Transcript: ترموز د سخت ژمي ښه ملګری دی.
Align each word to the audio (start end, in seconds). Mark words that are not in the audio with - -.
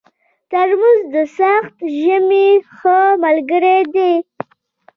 ترموز 0.49 0.99
د 1.13 1.15
سخت 1.37 1.75
ژمي 1.99 2.47
ښه 2.75 2.97
ملګری 3.23 3.79
دی. 3.95 4.13